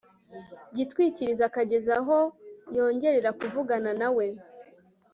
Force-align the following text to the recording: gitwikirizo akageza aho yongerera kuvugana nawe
gitwikirizo 0.75 1.43
akageza 1.49 1.91
aho 2.01 2.17
yongerera 2.75 3.29
kuvugana 3.39 3.91
nawe 3.99 4.25